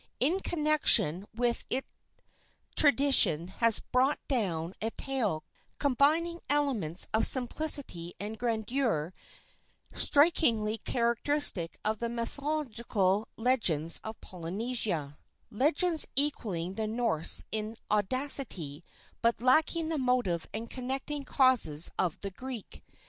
In 0.19 0.39
connection 0.39 1.27
with 1.31 1.63
it 1.69 1.85
tradition 2.75 3.49
has 3.49 3.81
brought 3.81 4.17
down 4.27 4.73
a 4.81 4.89
tale 4.89 5.43
combining 5.77 6.39
elements 6.49 7.05
of 7.13 7.27
simplicity 7.27 8.15
and 8.19 8.39
grandeur 8.39 9.13
strikingly 9.93 10.79
characteristic 10.79 11.77
of 11.85 11.99
the 11.99 12.09
mythological 12.09 13.27
legends 13.37 13.99
of 14.03 14.19
Polynesia 14.21 15.19
legends 15.51 16.07
equaling 16.15 16.73
the 16.73 16.87
Norse 16.87 17.43
in 17.51 17.77
audacity, 17.91 18.83
but 19.21 19.39
lacking 19.39 19.89
the 19.89 19.99
motive 19.99 20.47
and 20.51 20.67
connecting 20.67 21.25
causes 21.25 21.91
of 21.99 22.19
the 22.21 22.31
Greek. 22.31 22.83